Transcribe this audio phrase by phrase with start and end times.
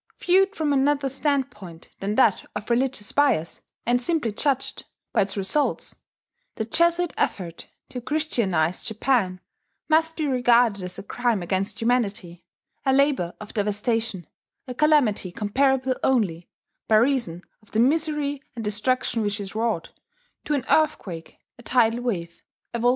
[0.25, 5.93] Viewed from another standpoint than that of religious bias, and simply judged by its results,
[6.55, 9.41] the Jesuit effort to Christianize Japan
[9.89, 12.43] must be regarded as a crime against humanity,
[12.83, 14.25] a labour of devastation,
[14.67, 16.49] a calamity comparable only,
[16.87, 19.91] by reason of the misery and destruction which it wrought,
[20.45, 22.41] to an earthquake, a tidal wave,
[22.73, 22.89] a volcanic eruption.